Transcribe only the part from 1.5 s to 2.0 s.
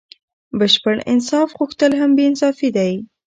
غوښتل